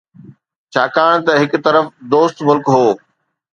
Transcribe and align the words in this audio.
ڇاڪاڻ 0.73 1.15
ته 1.25 1.31
هڪ 1.41 1.51
طرف 1.65 1.85
دوست 2.13 2.37
ملڪ 2.47 2.65
هو. 2.75 2.87